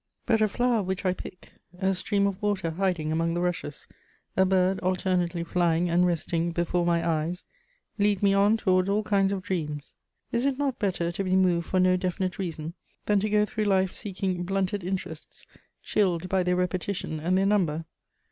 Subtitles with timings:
[0.25, 3.85] But a flower which I pick, a stream of water hiding among the rushes,
[4.35, 7.43] a bird alternately flying and resting before my eyes
[7.99, 9.93] lead me on towards all kinds of dreams.
[10.31, 12.73] Is it not better to be moved for no definite reason
[13.05, 15.45] than to go through life seeking blunted interests,
[15.83, 17.85] chilled by their repetition and their number?